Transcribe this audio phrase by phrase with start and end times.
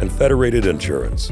[0.00, 1.30] and Federated Insurance.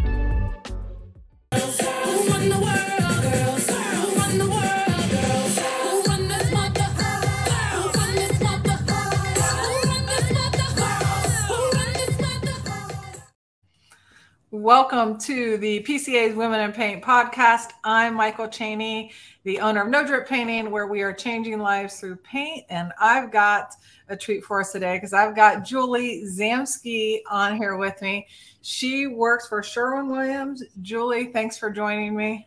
[14.69, 17.71] Welcome to the PCA's Women in Paint podcast.
[17.85, 19.13] I'm Michael Cheney,
[19.45, 22.67] the owner of No Drip Painting, where we are changing lives through paint.
[22.69, 23.73] And I've got
[24.11, 28.27] a treat for us today because I've got Julie Zamski on here with me.
[28.61, 30.63] She works for Sherwin Williams.
[30.83, 32.47] Julie, thanks for joining me.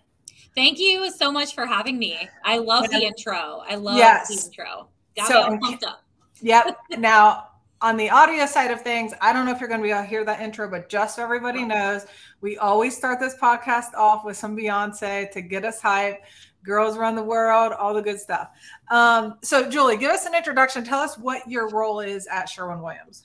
[0.53, 2.29] Thank you so much for having me.
[2.45, 3.63] I love the intro.
[3.67, 4.27] I love yes.
[4.27, 4.89] the intro.
[5.17, 6.03] Got so, me all pumped up.
[6.39, 6.77] Yep.
[6.99, 7.47] now,
[7.81, 10.01] on the audio side of things, I don't know if you're going to be able
[10.01, 12.05] to hear that intro, but just so everybody knows,
[12.39, 16.21] we always start this podcast off with some Beyonce to get us hype.
[16.63, 18.49] Girls run the world, all the good stuff.
[18.91, 20.83] Um, so, Julie, give us an introduction.
[20.83, 23.23] Tell us what your role is at Sherwin Williams.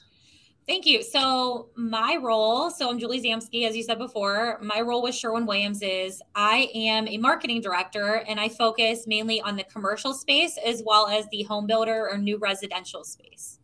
[0.67, 1.03] Thank you.
[1.03, 4.59] So, my role, so I'm Julie Zamski, as you said before.
[4.63, 9.41] My role with Sherwin Williams is I am a marketing director and I focus mainly
[9.43, 13.61] on the commercial space as well as the home builder or new residential space.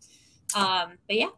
[0.55, 1.29] Um, but yeah.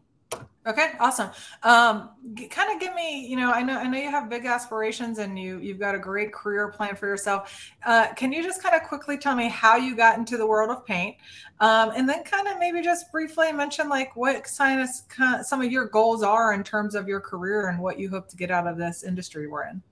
[0.67, 1.29] Okay, awesome.
[1.61, 2.09] Um,
[2.49, 5.37] kind of give me, you know, I know I know you have big aspirations and
[5.37, 7.71] you you've got a great career plan for yourself.
[7.85, 10.71] Uh, can you just kind of quickly tell me how you got into the world
[10.71, 11.17] of paint,
[11.59, 15.71] um, and then kind of maybe just briefly mention like what kind of some of
[15.71, 18.65] your goals are in terms of your career and what you hope to get out
[18.65, 19.83] of this industry we're in.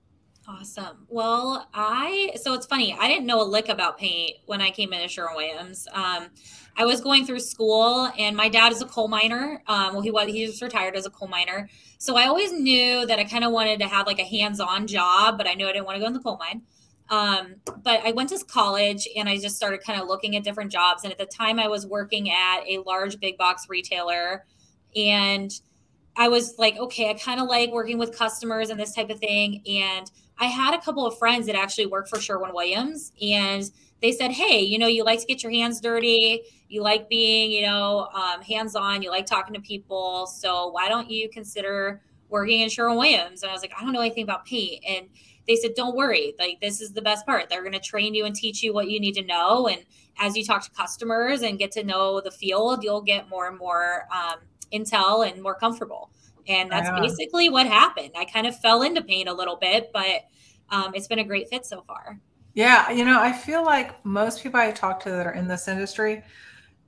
[0.46, 1.06] Awesome.
[1.08, 2.94] Well, I so it's funny.
[2.98, 5.88] I didn't know a lick about paint when I came into Sherwin Williams.
[5.90, 6.28] Um,
[6.76, 9.62] I was going through school, and my dad is a coal miner.
[9.66, 13.06] Um, well, he was he was retired as a coal miner, so I always knew
[13.06, 15.72] that I kind of wanted to have like a hands-on job, but I knew I
[15.72, 16.62] didn't want to go in the coal mine.
[17.08, 20.72] Um, but I went to college and I just started kind of looking at different
[20.72, 21.04] jobs.
[21.04, 24.44] And at the time, I was working at a large big box retailer,
[24.94, 25.50] and
[26.16, 29.18] I was like, okay, I kind of like working with customers and this type of
[29.20, 29.62] thing.
[29.66, 34.12] And I had a couple of friends that actually work for Sherwin Williams, and they
[34.12, 37.62] said, hey, you know, you like to get your hands dirty, you like being, you
[37.62, 40.26] know, um, hands on, you like talking to people.
[40.26, 43.42] So why don't you consider working in Sherwin Williams?
[43.42, 44.84] And I was like, I don't know anything about paint.
[44.86, 45.08] And
[45.46, 47.48] they said, don't worry, like this is the best part.
[47.48, 49.68] They're going to train you and teach you what you need to know.
[49.68, 49.84] And
[50.18, 53.56] as you talk to customers and get to know the field, you'll get more and
[53.56, 54.40] more um,
[54.72, 56.10] intel and more comfortable.
[56.46, 58.10] And that's basically what happened.
[58.16, 60.22] I kind of fell into paint a little bit, but
[60.70, 62.20] um, it's been a great fit so far.
[62.54, 65.66] Yeah, you know, I feel like most people I talk to that are in this
[65.66, 66.22] industry,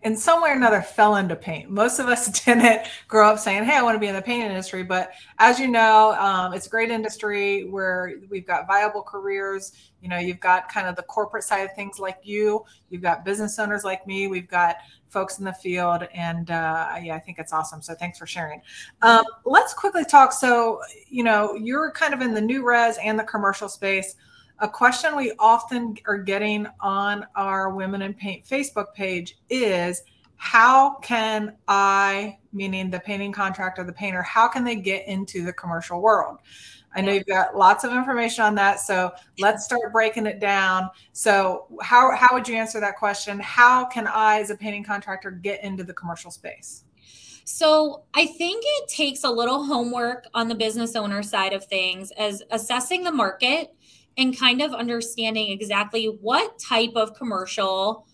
[0.02, 1.68] in some way or another, fell into paint.
[1.70, 4.44] Most of us didn't grow up saying, "Hey, I want to be in the paint
[4.44, 9.72] industry." But as you know, um, it's a great industry where we've got viable careers.
[10.00, 12.64] You know, you've got kind of the corporate side of things like you.
[12.88, 14.28] You've got business owners like me.
[14.28, 14.76] We've got
[15.16, 17.80] folks in the field, and uh, yeah, I think it's awesome.
[17.80, 18.60] So thanks for sharing.
[19.00, 20.30] Um, let's quickly talk.
[20.30, 24.16] So, you know, you're kind of in the new res and the commercial space
[24.60, 30.02] a question we often are getting on our Women in Paint Facebook page is
[30.36, 35.52] how can I, meaning the painting contractor, the painter, how can they get into the
[35.52, 36.38] commercial world?
[36.94, 38.80] I know you've got lots of information on that.
[38.80, 40.88] So let's start breaking it down.
[41.12, 43.38] So, how, how would you answer that question?
[43.38, 46.84] How can I, as a painting contractor, get into the commercial space?
[47.44, 52.12] So, I think it takes a little homework on the business owner side of things
[52.12, 53.74] as assessing the market
[54.16, 58.06] and kind of understanding exactly what type of commercial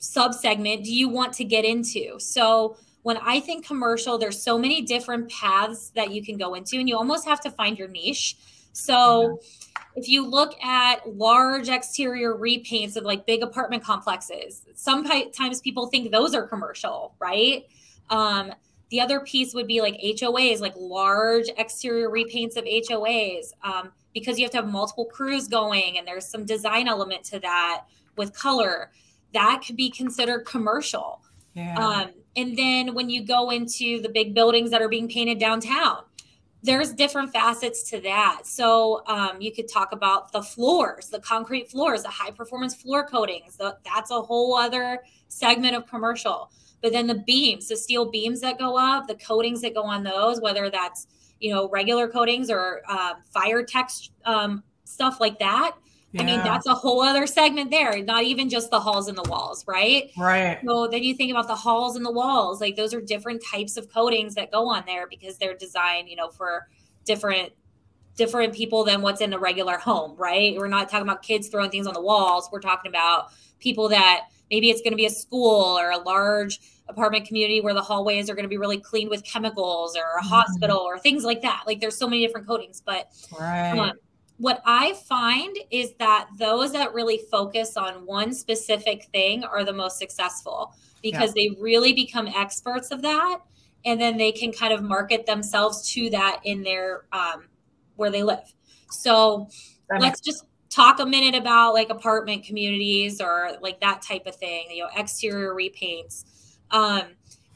[0.00, 2.18] subsegment do you want to get into.
[2.18, 6.78] So when I think commercial, there's so many different paths that you can go into,
[6.78, 8.36] and you almost have to find your niche.
[8.72, 9.40] So
[9.94, 16.10] if you look at large exterior repaints of like big apartment complexes, sometimes people think
[16.10, 17.66] those are commercial, right?
[18.10, 18.52] Um,
[18.90, 23.52] the other piece would be like HOAs, like large exterior repaints of HOAs.
[23.62, 27.38] Um, because you have to have multiple crews going and there's some design element to
[27.38, 27.82] that
[28.16, 28.90] with color
[29.36, 31.22] that could be considered commercial
[31.54, 31.78] yeah.
[31.78, 36.02] um, and then when you go into the big buildings that are being painted downtown
[36.62, 41.70] there's different facets to that so um, you could talk about the floors the concrete
[41.70, 46.50] floors the high performance floor coatings the, that's a whole other segment of commercial
[46.82, 50.02] but then the beams the steel beams that go up the coatings that go on
[50.02, 51.06] those whether that's
[51.40, 55.76] you know, regular coatings or uh, Firetex um, stuff like that.
[56.12, 56.22] Yeah.
[56.22, 59.28] I mean, that's a whole other segment there, not even just the halls and the
[59.28, 60.10] walls, right?
[60.16, 60.58] Right.
[60.64, 63.76] So then you think about the halls and the walls, like those are different types
[63.76, 66.68] of coatings that go on there because they're designed, you know, for
[67.04, 67.52] different
[68.16, 70.56] different people than what's in a regular home, right?
[70.56, 72.48] We're not talking about kids throwing things on the walls.
[72.50, 73.26] We're talking about
[73.60, 77.74] people that maybe it's going to be a school or a large apartment community where
[77.74, 80.28] the hallways are going to be really clean with chemicals or a mm-hmm.
[80.28, 81.64] hospital or things like that.
[81.66, 83.76] Like there's so many different coatings, but right.
[83.78, 83.92] Um,
[84.38, 89.72] what I find is that those that really focus on one specific thing are the
[89.72, 91.48] most successful because yeah.
[91.48, 93.40] they really become experts of that
[93.84, 97.44] and then they can kind of market themselves to that in their um,
[97.94, 98.52] where they live.
[98.90, 99.48] So
[99.88, 104.36] that let's just talk a minute about like apartment communities or like that type of
[104.36, 106.24] thing, you know, exterior repaints.
[106.70, 107.04] Um,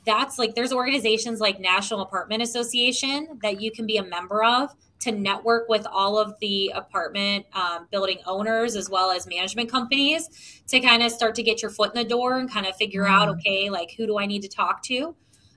[0.07, 4.75] that's like there's organizations like National Apartment Association that you can be a member of
[5.01, 10.63] to network with all of the apartment um, building owners as well as management companies
[10.67, 13.05] to kind of start to get your foot in the door and kind of figure
[13.05, 13.11] mm.
[13.11, 15.15] out okay like who do i need to talk to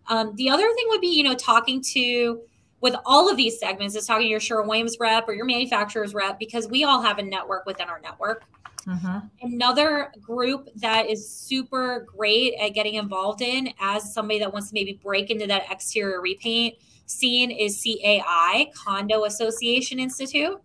[0.07, 2.42] um, the other thing would be you know talking to
[2.84, 6.13] with all of these segments is talking to your Sherwin Williams rep or your manufacturer's
[6.13, 8.44] rep because we all have a network within our network.
[8.86, 9.19] Mm-hmm.
[9.42, 14.74] Another group that is super great at getting involved in as somebody that wants to
[14.74, 20.59] maybe break into that exterior repaint scene is CAI, Condo Association Institute.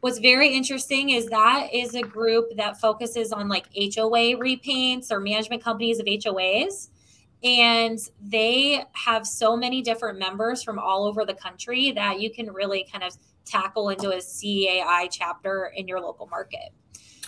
[0.00, 5.18] What's very interesting is that is a group that focuses on like HOA repaints or
[5.18, 6.88] management companies of HOAs
[7.42, 12.52] and they have so many different members from all over the country that you can
[12.52, 16.70] really kind of tackle into a CAI chapter in your local market.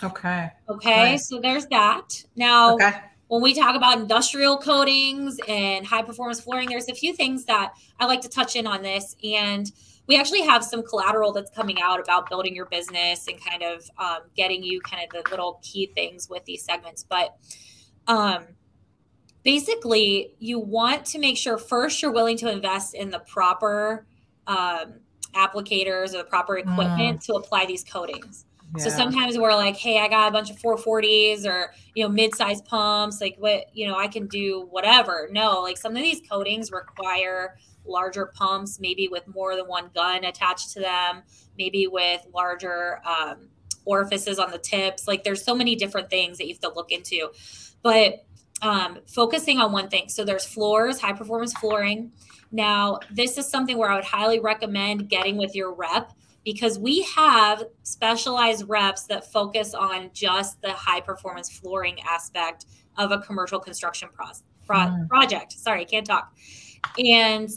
[0.03, 0.51] Okay.
[0.67, 1.11] Okay.
[1.11, 1.29] Nice.
[1.29, 2.23] So there's that.
[2.35, 2.93] Now, okay.
[3.31, 7.71] When we talk about industrial coatings and high performance flooring, there's a few things that
[7.97, 9.15] I like to touch in on this.
[9.23, 9.71] And
[10.05, 13.89] we actually have some collateral that's coming out about building your business and kind of
[13.97, 17.05] um, getting you kind of the little key things with these segments.
[17.07, 17.37] But
[18.05, 18.47] um,
[19.43, 24.05] basically you want to make sure first you're willing to invest in the proper
[24.45, 24.95] um,
[25.35, 27.25] applicators or the proper equipment mm.
[27.27, 28.43] to apply these coatings.
[28.75, 28.83] Yeah.
[28.83, 32.61] So sometimes we're like, hey, I got a bunch of 440s or you know mid-size
[32.61, 35.27] pumps, like what you know I can do whatever.
[35.31, 40.23] No, like some of these coatings require larger pumps, maybe with more than one gun
[40.23, 41.23] attached to them,
[41.57, 43.49] maybe with larger um,
[43.85, 45.07] orifices on the tips.
[45.07, 47.31] Like there's so many different things that you have to look into,
[47.81, 48.25] but
[48.61, 50.07] um, focusing on one thing.
[50.07, 52.11] So there's floors, high performance flooring.
[52.51, 57.03] Now, this is something where I would highly recommend getting with your rep because we
[57.03, 62.65] have specialized reps that focus on just the high performance flooring aspect
[62.97, 64.25] of a commercial construction pro-
[64.65, 65.07] pro- mm.
[65.07, 65.53] project.
[65.53, 66.33] Sorry, can't talk.
[66.97, 67.49] And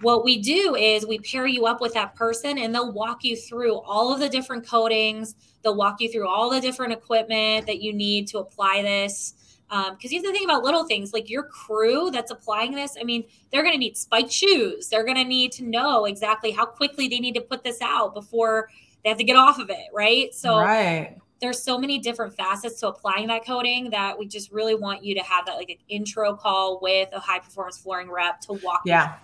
[0.00, 3.36] what we do is we pair you up with that person and they'll walk you
[3.36, 5.34] through all of the different coatings.
[5.62, 9.34] They'll walk you through all the different equipment that you need to apply this
[9.68, 12.96] because um, you have to think about little things like your crew that's applying this.
[12.98, 14.88] I mean, they're going to need spiked shoes.
[14.88, 18.14] They're going to need to know exactly how quickly they need to put this out
[18.14, 18.70] before
[19.02, 20.34] they have to get off of it, right?
[20.34, 21.16] So, right.
[21.40, 25.14] there's so many different facets to applying that coating that we just really want you
[25.14, 28.82] to have that like an intro call with a high performance flooring rep to walk.
[28.86, 29.16] Yeah.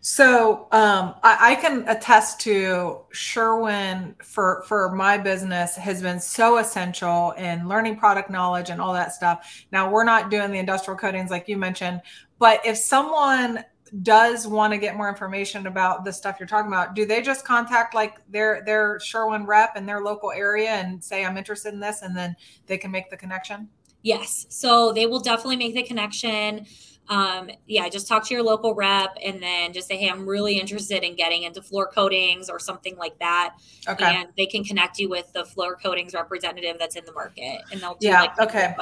[0.00, 6.58] So um, I, I, can attest to Sherwin for for my business has been so
[6.58, 9.64] essential in learning product knowledge and all that stuff.
[9.72, 12.00] Now we're not doing the industrial coatings like you mentioned,
[12.38, 13.64] but if someone
[14.02, 17.44] does want to get more information about the stuff you're talking about, do they just
[17.44, 21.80] contact like their their Sherwin rep in their local area and say I'm interested in
[21.80, 22.34] this, and then
[22.66, 23.68] they can make the connection?
[24.02, 24.46] Yes.
[24.48, 26.66] So they will definitely make the connection
[27.08, 30.58] um, yeah, just talk to your local rep and then just say, hey, I'm really
[30.58, 33.54] interested in getting into floor coatings or something like that.
[33.88, 34.04] Okay.
[34.04, 37.80] And they can connect you with the floor coatings representative that's in the market and
[37.80, 38.74] they'll do yeah, like okay.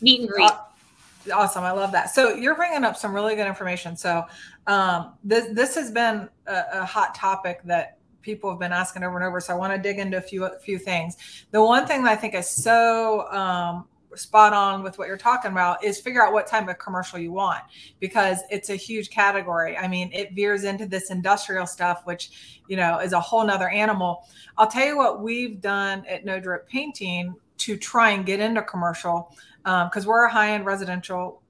[0.00, 0.50] meet and greet.
[1.32, 1.64] Awesome.
[1.64, 2.10] I love that.
[2.10, 3.96] So you're bringing up some really good information.
[3.96, 4.24] So
[4.66, 9.16] um, this, this has been a, a hot topic that people have been asking over
[9.16, 9.40] and over.
[9.40, 11.16] So I want to dig into a few, a few things.
[11.50, 15.52] The one thing that I think is so um, spot on with what you're talking
[15.52, 17.60] about is figure out what type of commercial you want
[18.00, 19.76] because it's a huge category.
[19.76, 23.68] I mean, it veers into this industrial stuff, which, you know, is a whole nother
[23.68, 24.26] animal.
[24.58, 28.62] I'll tell you what we've done at No Drip Painting to try and get into
[28.62, 31.42] commercial because um, we're a high end residential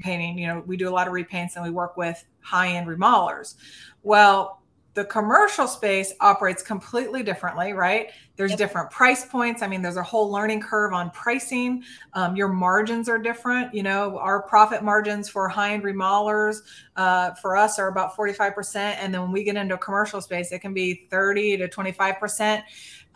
[0.00, 0.38] painting.
[0.38, 3.54] You know, we do a lot of repaints and we work with high end remodelers.
[4.02, 4.62] Well,
[4.94, 8.10] the commercial space operates completely differently, right?
[8.38, 8.58] There's yep.
[8.58, 9.62] different price points.
[9.62, 11.82] I mean, there's a whole learning curve on pricing.
[12.14, 13.74] Um, your margins are different.
[13.74, 16.58] You know, our profit margins for high end remodelers
[16.94, 18.76] uh, for us are about 45%.
[18.76, 22.62] And then when we get into a commercial space, it can be 30 to 25%.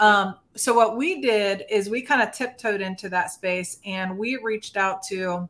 [0.00, 4.41] Um, so what we did is we kind of tiptoed into that space and we
[4.43, 5.49] reached out to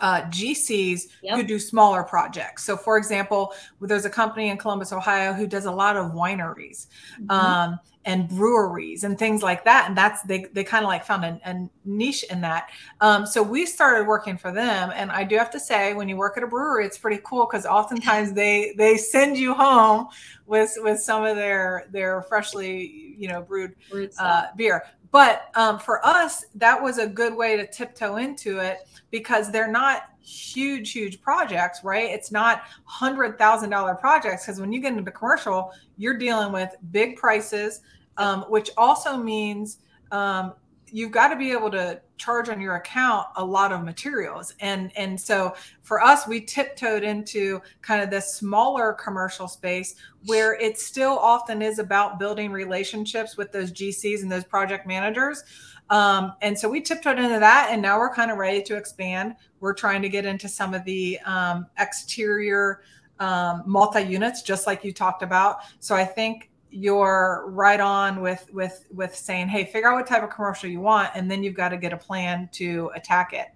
[0.00, 1.36] uh, GCs yep.
[1.36, 2.64] who do smaller projects.
[2.64, 6.86] So, for example, there's a company in Columbus, Ohio, who does a lot of wineries
[7.20, 7.30] mm-hmm.
[7.30, 9.86] um, and breweries and things like that.
[9.88, 12.70] And that's they they kind of like found a, a, niche in that.
[13.00, 14.92] Um, so we started working for them.
[14.94, 17.46] And I do have to say, when you work at a brewery, it's pretty cool
[17.50, 20.08] because oftentimes they they send you home
[20.46, 24.82] with with some of their their freshly you know brewed, brewed uh, beer.
[25.14, 28.78] But um, for us, that was a good way to tiptoe into it
[29.12, 32.10] because they're not huge, huge projects, right?
[32.10, 36.50] It's not hundred thousand dollar projects because when you get into the commercial, you're dealing
[36.50, 37.82] with big prices,
[38.16, 39.78] um, which also means
[40.10, 40.52] um,
[40.90, 44.54] you've got to be able to charge on your account a lot of materials.
[44.60, 50.54] And and so for us we tiptoed into kind of this smaller commercial space where
[50.54, 55.42] it still often is about building relationships with those gcs and those project managers.
[55.90, 59.34] Um, and so we tiptoed into that and now we're kind of ready to expand.
[59.60, 62.82] We're trying to get into some of the um, exterior
[63.20, 65.58] um, multi units just like you talked about.
[65.80, 70.22] So i think you're right on with with with saying hey figure out what type
[70.22, 73.48] of commercial you want and then you've got to get a plan to attack it.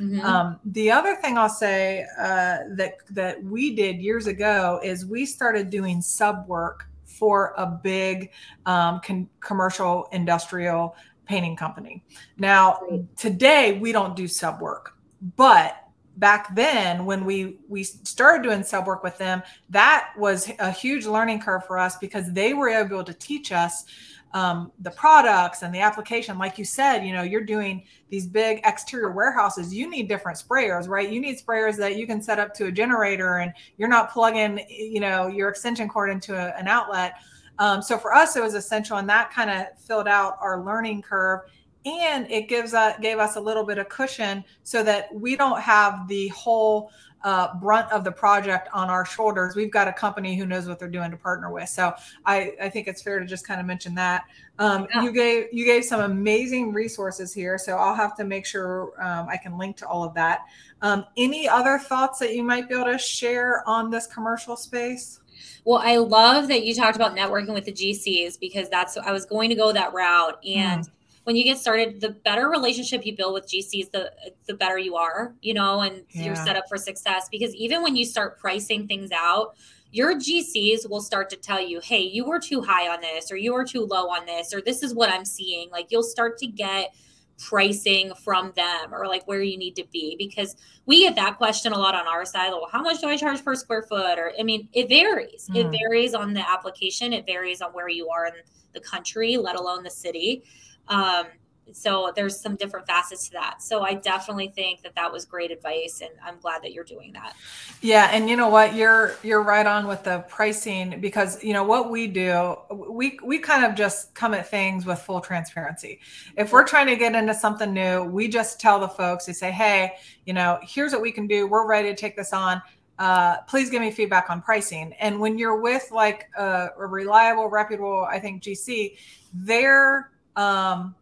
[0.00, 0.26] Mm-hmm.
[0.26, 5.24] um, the other thing i'll say uh, that that we did years ago is we
[5.24, 8.32] started doing sub work for a big
[8.66, 12.02] um, con- commercial industrial painting company.
[12.38, 12.80] Now
[13.16, 14.94] today we don't do sub work
[15.36, 15.83] but
[16.16, 21.06] back then when we we started doing sub work with them that was a huge
[21.06, 23.84] learning curve for us because they were able to teach us
[24.32, 26.38] um, the products and the application.
[26.38, 30.88] Like you said you know you're doing these big exterior warehouses you need different sprayers
[30.88, 31.10] right?
[31.10, 34.60] You need sprayers that you can set up to a generator and you're not plugging
[34.68, 37.14] you know your extension cord into a, an outlet.
[37.58, 41.02] Um, so for us it was essential and that kind of filled out our learning
[41.02, 41.40] curve
[41.84, 45.60] and it gives us gave us a little bit of cushion so that we don't
[45.60, 46.90] have the whole
[47.24, 49.56] uh, brunt of the project on our shoulders.
[49.56, 51.70] We've got a company who knows what they're doing to partner with.
[51.70, 51.94] So
[52.26, 54.24] I, I think it's fair to just kind of mention that.
[54.58, 55.02] Um, yeah.
[55.02, 59.26] You gave you gave some amazing resources here, so I'll have to make sure um,
[59.28, 60.42] I can link to all of that.
[60.82, 65.20] Um, any other thoughts that you might be able to share on this commercial space?
[65.64, 69.24] Well, I love that you talked about networking with the GCs because that's I was
[69.24, 70.84] going to go that route and.
[70.84, 70.90] Mm
[71.24, 74.12] when you get started, the better relationship you build with GCs, the
[74.46, 76.24] the better you are, you know, and yeah.
[76.24, 77.28] you're set up for success.
[77.30, 79.56] Because even when you start pricing things out,
[79.90, 83.36] your GCs will start to tell you, hey, you were too high on this, or
[83.36, 85.70] you were too low on this, or this is what I'm seeing.
[85.70, 86.94] Like you'll start to get
[87.38, 91.72] pricing from them or like where you need to be because we get that question
[91.72, 94.32] a lot on our side well how much do i charge per square foot or
[94.38, 95.56] i mean it varies mm.
[95.56, 98.34] it varies on the application it varies on where you are in
[98.72, 100.44] the country let alone the city
[100.88, 101.26] um,
[101.72, 103.62] so there's some different facets to that.
[103.62, 107.12] So I definitely think that that was great advice, and I'm glad that you're doing
[107.14, 107.34] that.
[107.80, 111.64] Yeah, and you know what, you're you're right on with the pricing because you know
[111.64, 116.00] what we do, we we kind of just come at things with full transparency.
[116.36, 119.50] If we're trying to get into something new, we just tell the folks, they say,
[119.50, 119.94] hey,
[120.26, 121.46] you know, here's what we can do.
[121.46, 122.62] We're ready to take this on.
[122.96, 124.92] Uh, please give me feedback on pricing.
[125.00, 128.96] And when you're with like a, a reliable, reputable, I think GC,
[129.32, 130.94] they're um,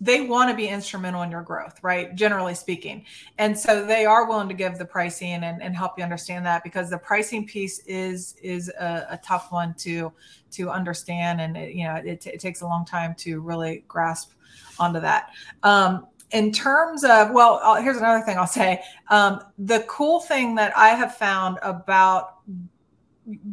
[0.00, 2.14] they want to be instrumental in your growth, right?
[2.14, 3.04] Generally speaking.
[3.38, 6.62] And so they are willing to give the pricing and, and help you understand that
[6.64, 10.12] because the pricing piece is is a, a tough one to
[10.52, 11.40] to understand.
[11.40, 14.32] And it, you know, it, it, takes a long time to really grasp
[14.78, 15.30] onto that.
[15.62, 18.82] Um, in terms of, well, I'll, here's another thing I'll say.
[19.08, 22.38] Um, the cool thing that I have found about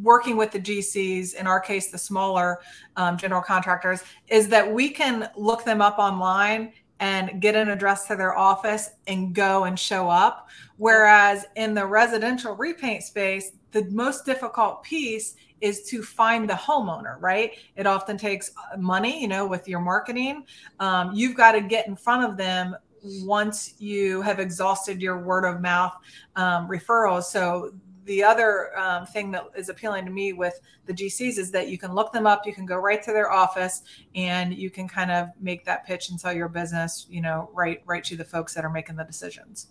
[0.01, 2.59] working with the GCs, in our case, the smaller
[2.95, 8.07] um, general contractors, is that we can look them up online and get an address
[8.07, 10.47] to their office and go and show up.
[10.77, 17.17] Whereas in the residential repaint space, the most difficult piece is to find the homeowner,
[17.19, 17.53] right?
[17.75, 20.45] It often takes uh, money, you know, with your marketing.
[20.79, 25.45] Um, you've got to get in front of them once you have exhausted your word
[25.45, 25.93] of mouth
[26.35, 27.23] um, referrals.
[27.23, 27.73] So
[28.05, 31.77] the other um, thing that is appealing to me with the GCs is that you
[31.77, 33.83] can look them up, you can go right to their office,
[34.15, 37.81] and you can kind of make that pitch and sell your business, you know, right
[37.85, 39.67] right to the folks that are making the decisions.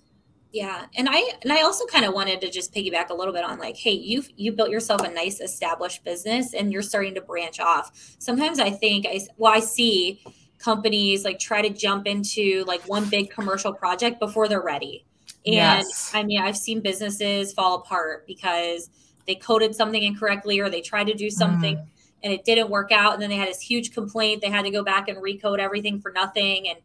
[0.53, 3.45] Yeah, and I and I also kind of wanted to just piggyback a little bit
[3.45, 7.21] on like, hey, you've you built yourself a nice established business, and you're starting to
[7.21, 8.17] branch off.
[8.19, 10.23] Sometimes I think I well I see
[10.59, 15.07] companies like try to jump into like one big commercial project before they're ready,
[15.47, 16.11] and yes.
[16.15, 18.91] I mean I've seen businesses fall apart because
[19.27, 21.77] they coated something incorrectly or they tried to do something.
[21.77, 21.87] Mm.
[22.23, 24.43] And it didn't work out, and then they had this huge complaint.
[24.43, 26.79] They had to go back and recode everything for nothing, and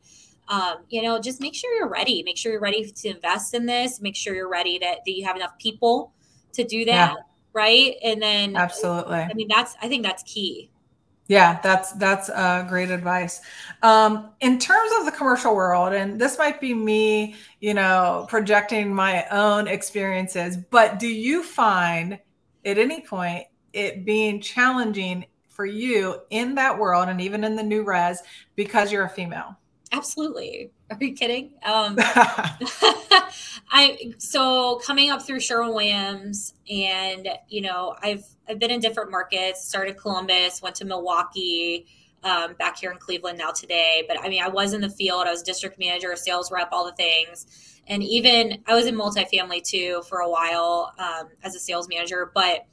[0.48, 2.24] um, you know, just make sure you're ready.
[2.24, 4.00] Make sure you're ready to invest in this.
[4.00, 6.14] Make sure you're ready to, that you have enough people
[6.54, 7.14] to do that.
[7.16, 7.22] Yeah.
[7.54, 7.96] Right.
[8.04, 9.18] And then absolutely.
[9.18, 10.70] I mean, that's, I think that's key.
[11.27, 13.41] Yeah, that's that's uh, great advice.
[13.82, 18.94] Um, in terms of the commercial world, and this might be me, you know, projecting
[18.94, 22.20] my own experiences, but do you find
[22.63, 27.63] at any point it being challenging for you in that world and even in the
[27.63, 28.22] new res
[28.55, 29.58] because you're a female?
[29.91, 30.72] Absolutely.
[30.92, 31.51] Are you kidding?
[31.63, 31.96] Um,
[33.72, 39.10] I so coming up through Sherwin Williams, and you know, I've I've been in different
[39.10, 39.68] markets.
[39.68, 41.88] Started Columbus, went to Milwaukee,
[42.24, 44.04] um, back here in Cleveland now today.
[44.08, 45.25] But I mean, I was in the field.
[45.25, 49.63] I was district manager, sales rep, all the things, and even I was in multifamily
[49.63, 52.32] too for a while um, as a sales manager.
[52.34, 52.65] But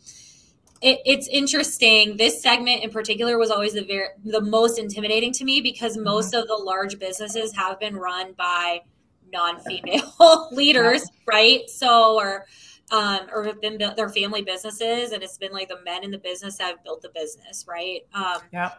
[0.82, 2.16] it, it's interesting.
[2.16, 6.04] This segment in particular was always the very the most intimidating to me because mm-hmm.
[6.04, 8.80] most of the large businesses have been run by
[9.32, 11.68] non-female leaders, right?
[11.70, 12.46] So or
[12.90, 16.18] um, or have been their family businesses, and it's been like the men in the
[16.18, 18.00] business have built the business, right?
[18.12, 18.72] Um, yeah.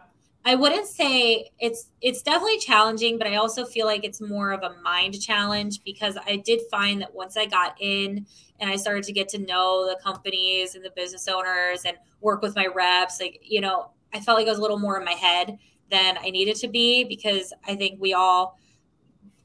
[0.46, 4.62] I wouldn't say it's it's definitely challenging, but I also feel like it's more of
[4.62, 8.26] a mind challenge because I did find that once I got in
[8.60, 12.42] and I started to get to know the companies and the business owners and work
[12.42, 15.04] with my reps, like you know, I felt like I was a little more in
[15.04, 15.58] my head
[15.90, 18.58] than I needed to be because I think we all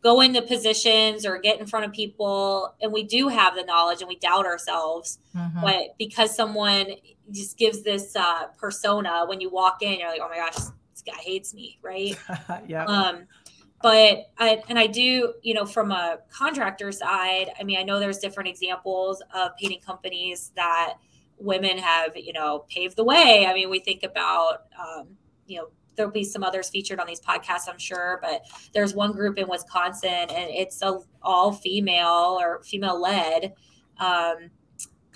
[0.01, 4.01] go into positions or get in front of people and we do have the knowledge
[4.01, 5.62] and we doubt ourselves mm-hmm.
[5.62, 6.88] but because someone
[7.32, 10.56] just gives this uh, persona when you walk in you're like oh my gosh
[11.00, 12.18] this guy hates me, right?
[12.68, 12.86] yeah.
[12.86, 13.25] Um,
[13.82, 18.00] but I and I do, you know, from a contractor side, I mean, I know
[18.00, 20.96] there's different examples of painting companies that
[21.38, 23.45] women have, you know, paved the way.
[23.47, 25.08] I mean, we think about, um,
[25.47, 28.41] you know, there'll be some others featured on these podcasts, I'm sure, but
[28.73, 33.54] there's one group in Wisconsin and it's a all female or female led
[34.00, 34.50] um,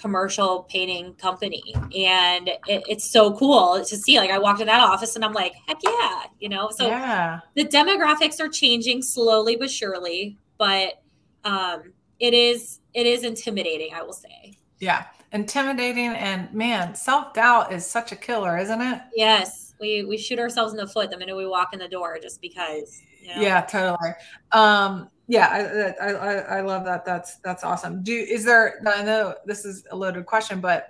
[0.03, 1.63] commercial painting company.
[1.95, 5.31] And it, it's so cool to see like i walked in that office and i'm
[5.31, 6.69] like heck yeah you know?
[6.71, 7.39] So yeah.
[7.55, 11.01] the demographics are changing slowly but surely but
[11.45, 14.57] um it is it is intimidating i will say.
[14.79, 19.01] Yeah intimidating and man self-doubt is such a killer isn't it?
[19.15, 22.19] Yes we we shoot ourselves in the foot the minute we walk in the door
[22.21, 23.41] just because know?
[23.41, 24.11] yeah totally
[24.51, 29.35] um yeah I, I i love that that's that's awesome do is there i know
[29.45, 30.89] this is a loaded question but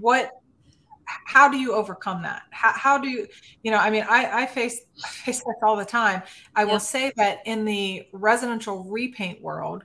[0.00, 0.32] what
[1.04, 3.26] how do you overcome that how, how do you
[3.62, 6.22] you know i mean i i face I face this all the time
[6.54, 9.84] i will say that in the residential repaint world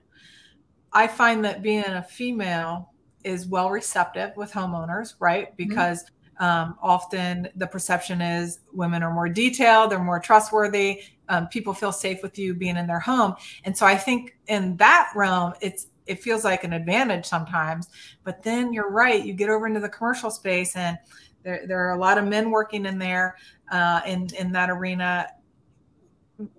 [0.94, 2.92] i find that being a female
[3.24, 5.56] is well receptive with homeowners right mm-hmm.
[5.58, 6.15] because mm-hmm.
[6.40, 11.92] Um, often the perception is women are more detailed, they're more trustworthy, um, people feel
[11.92, 13.36] safe with you being in their home.
[13.64, 17.90] And so I think in that realm, it's it feels like an advantage sometimes.
[18.24, 20.98] But then you're right, you get over into the commercial space, and
[21.44, 23.38] there, there are a lot of men working in there
[23.72, 25.28] uh, in in that arena.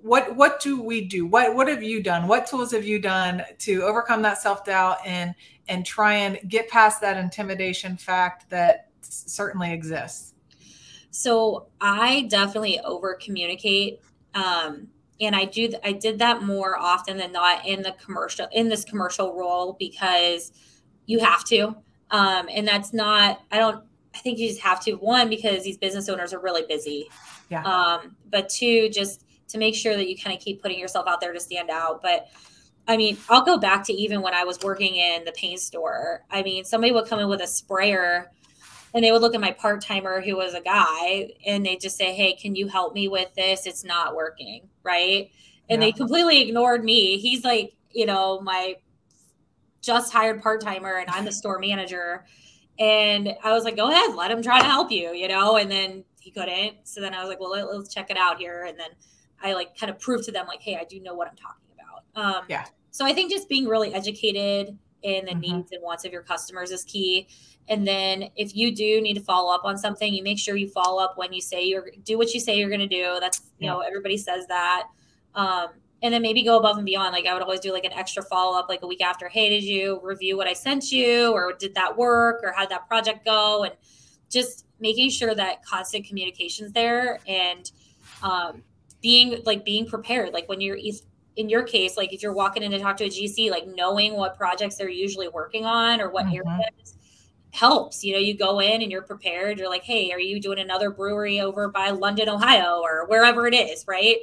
[0.01, 1.27] What what do we do?
[1.27, 2.27] What what have you done?
[2.27, 5.35] What tools have you done to overcome that self doubt and
[5.69, 10.35] and try and get past that intimidation fact that certainly exists?
[11.11, 14.01] So I definitely over communicate
[14.35, 14.89] um,
[15.21, 18.85] and I do I did that more often than not in the commercial in this
[18.85, 20.53] commercial role because
[21.07, 21.75] you have to.
[22.11, 23.83] Um, and that's not I don't
[24.15, 27.09] I think you just have to one because these business owners are really busy.
[27.49, 27.63] Yeah.
[27.63, 31.21] Um, but two, just to make sure that you kind of keep putting yourself out
[31.21, 32.03] there to stand out.
[32.03, 32.29] But
[32.89, 36.25] I mean, I'll go back to even when I was working in the paint store.
[36.31, 38.31] I mean, somebody would come in with a sprayer
[38.95, 41.97] and they would look at my part timer who was a guy and they just
[41.97, 43.67] say, Hey, can you help me with this?
[43.67, 44.69] It's not working.
[44.83, 45.31] Right.
[45.69, 45.89] And yeah.
[45.89, 47.19] they completely ignored me.
[47.19, 48.77] He's like, you know, my
[49.81, 52.25] just hired part timer and I'm the store manager.
[52.79, 55.57] And I was like, go ahead, let him try to help you, you know?
[55.57, 56.77] And then he couldn't.
[56.85, 58.65] So then I was like, well, let, us check it out here.
[58.69, 58.91] And then
[59.43, 61.67] I like kind of proved to them, like, hey, I do know what I'm talking
[61.75, 62.37] about.
[62.37, 62.67] Um, yeah.
[62.91, 65.41] So I think just being really educated in the mm-hmm.
[65.41, 67.29] needs and wants of your customers is key.
[67.69, 70.69] And then if you do need to follow up on something, you make sure you
[70.69, 73.19] follow up when you say you're do what you say you're going to do.
[73.21, 73.73] That's, you yeah.
[73.73, 74.89] know, everybody says that.
[75.35, 75.69] Um,
[76.03, 77.13] and then maybe go above and beyond.
[77.13, 79.29] Like I would always do like an extra follow up, like a week after.
[79.29, 82.71] Hey, did you review what I sent you, or did that work, or how did
[82.71, 83.65] that project go?
[83.65, 83.75] And
[84.29, 87.71] just making sure that constant communications there and
[88.23, 88.63] um,
[89.01, 90.33] being like being prepared.
[90.33, 90.79] Like when you're
[91.37, 94.15] in your case, like if you're walking in to talk to a GC, like knowing
[94.15, 96.49] what projects they're usually working on or what mm-hmm.
[96.49, 96.97] areas
[97.51, 98.05] helps.
[98.05, 99.59] You know, you go in and you're prepared.
[99.59, 103.55] You're like, hey, are you doing another brewery over by London, Ohio, or wherever it
[103.55, 104.17] is, right?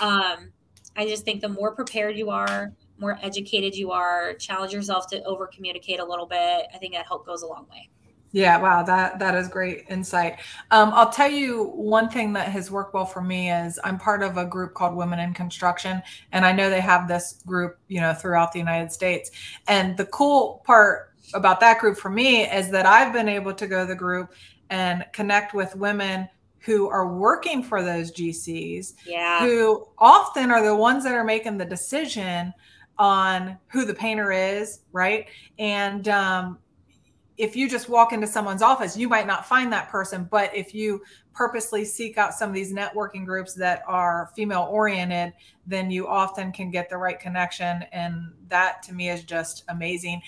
[0.00, 0.52] Um,
[0.96, 5.22] I just think the more prepared you are, more educated you are, challenge yourself to
[5.24, 6.66] over communicate a little bit.
[6.74, 7.88] I think that help goes a long way.
[8.32, 10.40] Yeah, wow, that that is great insight.
[10.70, 14.22] Um, I'll tell you one thing that has worked well for me is I'm part
[14.22, 18.00] of a group called Women in Construction, and I know they have this group, you
[18.00, 19.30] know, throughout the United States.
[19.66, 23.66] And the cool part about that group for me is that I've been able to
[23.66, 24.32] go to the group
[24.70, 26.28] and connect with women
[26.60, 29.40] who are working for those GCs, yeah.
[29.40, 32.52] who often are the ones that are making the decision
[32.98, 35.28] on who the painter is, right?
[35.58, 36.58] And um,
[37.38, 40.28] if you just walk into someone's office, you might not find that person.
[40.28, 41.00] But if you
[41.32, 45.32] purposely seek out some of these networking groups that are female oriented,
[45.64, 47.84] then you often can get the right connection.
[47.92, 50.20] And that to me is just amazing.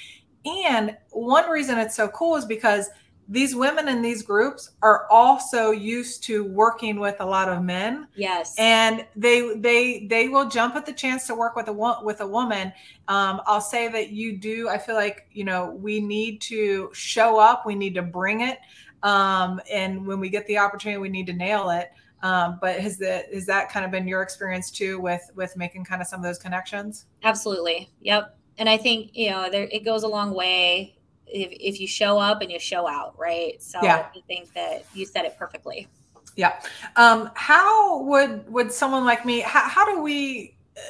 [0.44, 2.88] And one reason it's so cool is because
[3.30, 8.08] these women in these groups are also used to working with a lot of men.
[8.16, 8.56] Yes.
[8.58, 12.26] And they they they will jump at the chance to work with a with a
[12.26, 12.72] woman.
[13.06, 17.38] Um, i'll say that you do i feel like you know we need to show
[17.38, 17.64] up.
[17.64, 18.58] We need to bring it.
[19.04, 21.92] Um, and when we get the opportunity we need to nail it.
[22.22, 25.84] Um, but has that has that kind of been your experience too with with making
[25.84, 27.06] kind of some of those connections?
[27.22, 27.90] Absolutely.
[28.00, 28.36] Yep.
[28.58, 30.99] And i think you know there it goes a long way
[31.32, 33.62] if, if you show up and you show out, right?
[33.62, 34.08] So yeah.
[34.14, 35.88] I think that you said it perfectly.
[36.36, 36.60] Yeah.
[36.96, 39.40] Um, how would would someone like me?
[39.40, 40.56] How, how do we?
[40.76, 40.80] Uh,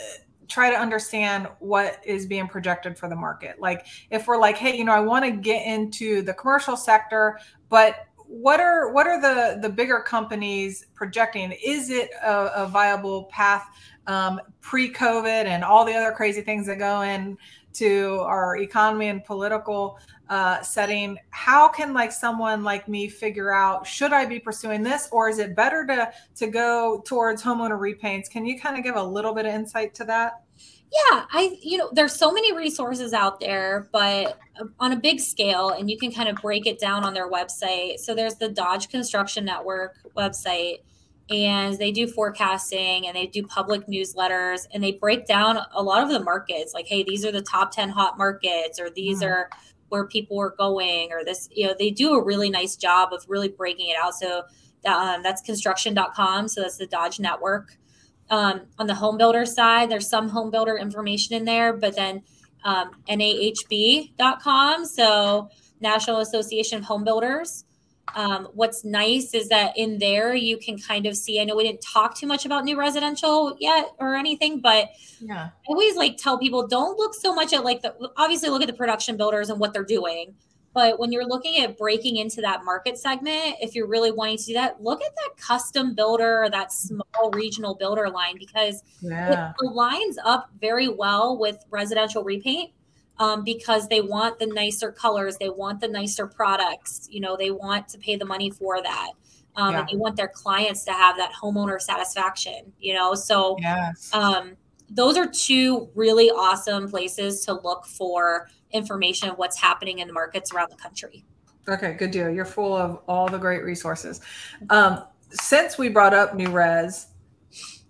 [0.49, 4.77] try to understand what is being projected for the market like if we're like hey
[4.77, 9.21] you know i want to get into the commercial sector but what are what are
[9.21, 13.67] the the bigger companies projecting is it a, a viable path
[14.07, 17.37] um, pre-covid and all the other crazy things that go in
[17.75, 23.85] to our economy and political uh, setting how can like someone like me figure out
[23.87, 28.31] should i be pursuing this or is it better to to go towards homeowner repaints?
[28.31, 30.43] Can you kind of give a little bit of insight to that?
[30.57, 34.39] Yeah i you know there's so many resources out there but
[34.79, 37.99] on a big scale and you can kind of break it down on their website.
[37.99, 40.81] So there's the dodge construction network website
[41.31, 46.03] and they do forecasting and they do public newsletters and they break down a lot
[46.03, 49.29] of the markets like hey these are the top 10 hot markets or these mm.
[49.29, 49.51] are
[49.91, 53.25] where people are going or this you know they do a really nice job of
[53.29, 54.15] really breaking it out.
[54.15, 54.45] So
[54.87, 57.77] um, that's construction.com so that's the dodge network.
[58.31, 62.23] Um, on the home builder side there's some home builder information in there but then
[62.65, 65.49] um, nahb.com so
[65.81, 67.65] national association of home builders
[68.15, 71.41] um, what's nice is that in there you can kind of see.
[71.41, 75.49] I know we didn't talk too much about new residential yet or anything, but yeah,
[75.49, 78.69] I always like tell people don't look so much at like the obviously look at
[78.69, 80.35] the production builders and what they're doing.
[80.73, 84.45] But when you're looking at breaking into that market segment, if you're really wanting to
[84.45, 89.53] do that, look at that custom builder or that small regional builder line because yeah.
[89.61, 92.71] it lines up very well with residential repaint
[93.21, 97.51] um, because they want the nicer colors, they want the nicer products, you know, they
[97.51, 99.11] want to pay the money for that.
[99.57, 99.81] Um, yeah.
[99.81, 103.15] and they want their clients to have that homeowner satisfaction, you know.
[103.15, 104.13] So yes.
[104.15, 104.57] um,
[104.89, 110.15] those are two really awesome places to look for information of what's happening in the
[110.15, 111.25] markets around the country.
[111.69, 112.31] Okay, good deal.
[112.31, 114.21] You're full of all the great resources.
[114.71, 117.09] Um, since we brought up New Res,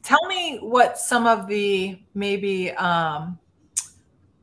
[0.02, 3.38] tell me what some of the maybe um,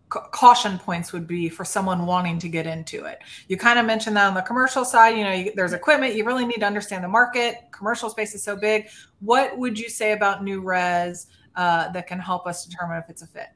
[0.09, 4.15] caution points would be for someone wanting to get into it you kind of mentioned
[4.15, 7.03] that on the commercial side you know you, there's equipment you really need to understand
[7.03, 8.87] the market commercial space is so big
[9.19, 13.21] what would you say about new res uh, that can help us determine if it's
[13.21, 13.49] a fit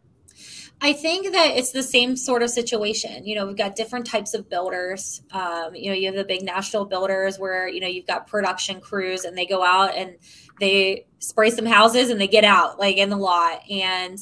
[0.83, 3.23] I think that it's the same sort of situation.
[3.23, 5.21] You know, we've got different types of builders.
[5.31, 8.81] Um, you know, you have the big national builders where, you know, you've got production
[8.81, 10.15] crews and they go out and
[10.59, 13.61] they spray some houses and they get out like in the lot.
[13.69, 14.17] And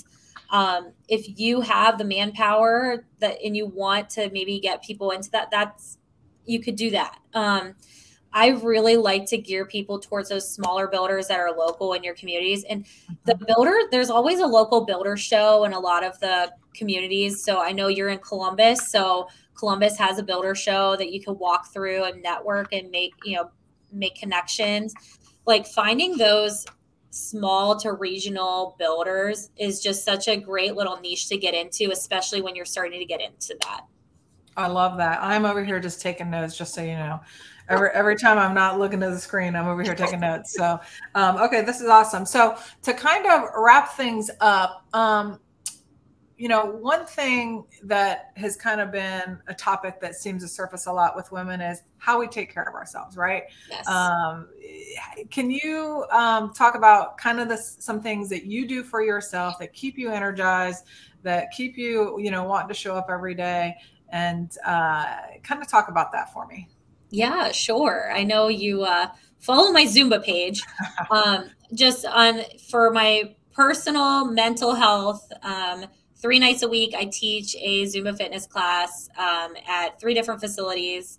[0.52, 5.30] um, if you have the manpower that and you want to maybe get people into
[5.32, 5.98] that that's
[6.46, 7.20] you could do that.
[7.34, 7.76] Um,
[8.32, 12.14] i really like to gear people towards those smaller builders that are local in your
[12.14, 12.64] communities.
[12.70, 12.86] And
[13.26, 13.46] the mm-hmm.
[13.48, 17.44] builder there's always a local builder show in a lot of the communities.
[17.44, 21.38] So i know you're in columbus so columbus has a builder show that you can
[21.38, 23.50] walk through and network and make you know
[23.92, 24.94] make connections.
[25.46, 26.66] Like finding those
[27.12, 32.42] small to regional builders is just such a great little niche to get into, especially
[32.42, 33.82] when you're starting to get into that.
[34.58, 35.20] I love that.
[35.22, 37.22] I'm over here just taking notes, just so you know.
[37.70, 40.54] Every every time I'm not looking at the screen, I'm over here taking notes.
[40.56, 40.80] So,
[41.16, 42.26] um, okay, this is awesome.
[42.26, 45.40] So to kind of wrap things up, um,
[46.40, 50.86] you know, one thing that has kind of been a topic that seems to surface
[50.86, 53.44] a lot with women is how we take care of ourselves, right?
[53.70, 53.86] Yes.
[53.90, 54.48] Um,
[55.30, 59.60] can you um, talk about kind of the, some things that you do for yourself
[59.60, 60.86] that keep you energized,
[61.24, 63.76] that keep you, you know, wanting to show up every day,
[64.08, 66.70] and uh, kind of talk about that for me?
[67.10, 68.14] Yeah, sure.
[68.14, 70.64] I know you uh, follow my Zumba page.
[71.12, 75.30] um, just on for my personal mental health.
[76.22, 81.18] Three nights a week, I teach a Zumba fitness class um, at three different facilities.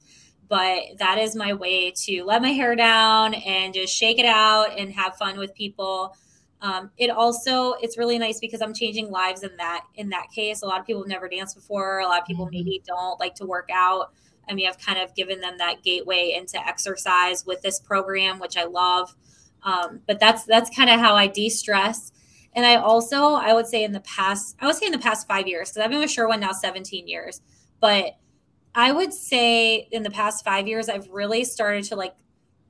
[0.49, 4.77] But that is my way to let my hair down and just shake it out
[4.77, 6.17] and have fun with people.
[6.61, 10.63] Um, it also it's really nice because I'm changing lives in that in that case.
[10.63, 12.01] A lot of people have never danced before.
[12.01, 12.57] A lot of people mm-hmm.
[12.57, 14.13] maybe don't like to work out.
[14.49, 18.57] I mean, I've kind of given them that gateway into exercise with this program, which
[18.57, 19.15] I love.
[19.63, 22.13] Um, but that's that's kind of how I de-stress.
[22.55, 25.29] And I also, I would say in the past, I would say in the past
[25.29, 27.41] five years, because I've been with Sherwin now 17 years,
[27.81, 28.17] but
[28.75, 32.15] I would say in the past five years, I've really started to like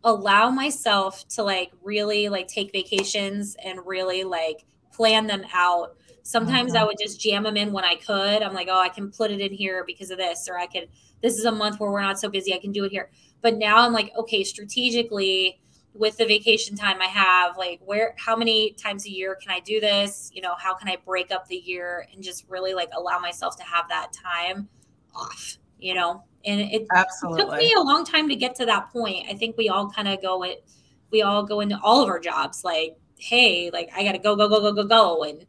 [0.03, 5.97] allow myself to like really like take vacations and really like plan them out.
[6.23, 6.83] Sometimes mm-hmm.
[6.83, 8.43] I would just jam them in when I could.
[8.43, 10.89] I'm like, oh, I can put it in here because of this, or I could,
[11.23, 12.55] this is a month where we're not so busy.
[12.55, 13.11] I can do it here.
[13.43, 15.60] But now I'm like, okay, strategically,
[15.95, 19.61] with the vacation time I have, like where how many times a year can I
[19.61, 20.31] do this?
[20.33, 23.57] You know, how can I break up the year and just really like allow myself
[23.57, 24.69] to have that time
[25.15, 26.23] off, you know?
[26.45, 27.43] And it, Absolutely.
[27.43, 29.27] took me a long time to get to that point.
[29.29, 30.65] I think we all kind of go it
[31.11, 34.49] we all go into all of our jobs like, hey, like I gotta go, go,
[34.49, 35.25] go, go, go, go.
[35.25, 35.45] And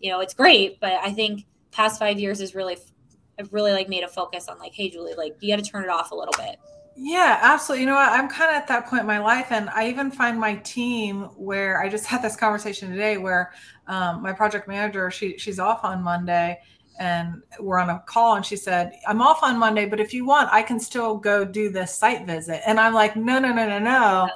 [0.00, 0.78] you know, it's great.
[0.80, 2.76] But I think past five years is really
[3.38, 5.90] I've really like made a focus on like, hey Julie, like you gotta turn it
[5.90, 6.58] off a little bit.
[6.98, 7.82] Yeah, absolutely.
[7.82, 8.10] You know what?
[8.10, 11.24] I'm kind of at that point in my life, and I even find my team
[11.36, 13.52] where I just had this conversation today, where
[13.86, 16.58] um, my project manager she she's off on Monday,
[16.98, 20.24] and we're on a call, and she said, "I'm off on Monday, but if you
[20.24, 23.68] want, I can still go do this site visit." And I'm like, "No, no, no,
[23.68, 24.28] no, no."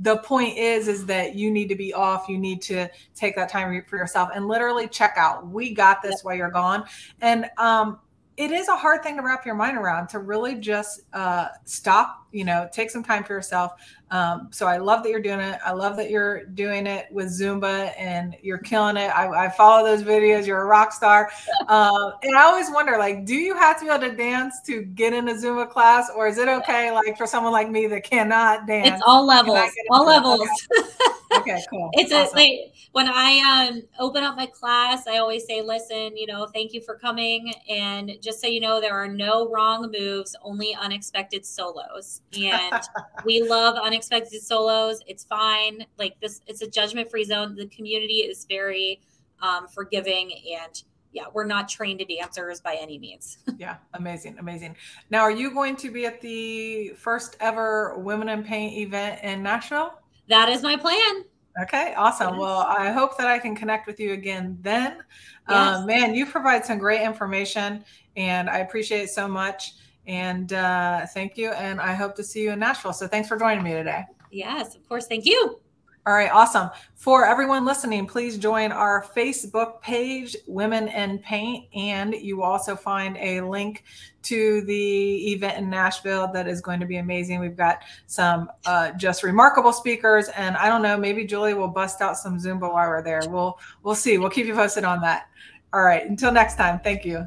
[0.00, 2.28] The point is, is that you need to be off.
[2.28, 5.46] You need to take that time for yourself and literally check out.
[5.48, 6.84] We got this while you're gone.
[7.20, 8.00] And um,
[8.36, 12.26] it is a hard thing to wrap your mind around to really just uh, stop
[12.32, 13.72] you know take some time for yourself
[14.14, 15.58] um, so i love that you're doing it.
[15.64, 19.08] I love that you're doing it with zumba and you're killing it.
[19.08, 20.46] I, I follow those videos.
[20.46, 21.30] You're a rock star.
[21.68, 24.82] Uh, and i always wonder like do you have to be able to dance to
[24.82, 28.04] get in a zumba class or is it okay like for someone like me that
[28.04, 28.88] cannot dance?
[28.88, 29.70] it's all levels.
[29.90, 30.40] all levels.
[30.40, 30.88] Okay.
[31.34, 31.90] okay cool.
[31.94, 32.38] It's awesome.
[32.38, 36.72] a when i um, open up my class i always say listen you know thank
[36.72, 37.52] you for coming.
[37.68, 42.22] And just so you know there are no wrong moves only unexpected solos.
[42.32, 42.82] And
[43.24, 45.00] we love unexpected solos.
[45.06, 45.86] It's fine.
[45.98, 47.54] Like this, it's a judgment free zone.
[47.54, 49.00] The community is very
[49.40, 50.82] um, forgiving and
[51.14, 53.38] yeah, we're not trained to dancers by any means.
[53.56, 54.76] yeah, amazing, amazing.
[55.10, 59.42] Now, are you going to be at the first ever Women in Paint event in
[59.42, 60.00] Nashville?
[60.28, 61.24] That is my plan.
[61.62, 62.30] Okay, awesome.
[62.30, 62.40] Yes.
[62.40, 65.04] Well, I hope that I can connect with you again then.
[65.48, 65.76] Yes.
[65.76, 67.84] Um, man, you provide some great information
[68.16, 69.74] and I appreciate it so much.
[70.06, 71.52] And uh, thank you.
[71.52, 72.92] And I hope to see you in Nashville.
[72.92, 74.04] So thanks for joining me today.
[74.30, 75.06] Yes, of course.
[75.06, 75.60] Thank you.
[76.06, 76.68] All right, awesome.
[76.96, 82.76] For everyone listening, please join our Facebook page, Women in Paint, and you will also
[82.76, 83.84] find a link
[84.24, 87.40] to the event in Nashville that is going to be amazing.
[87.40, 92.02] We've got some uh, just remarkable speakers, and I don't know, maybe Julie will bust
[92.02, 93.22] out some Zumba while we're there.
[93.26, 94.18] We'll we'll see.
[94.18, 95.30] We'll keep you posted on that.
[95.72, 96.80] All right, until next time.
[96.80, 97.26] Thank you.